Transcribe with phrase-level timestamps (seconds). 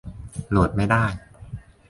[0.49, 1.05] โหลดไม่ได้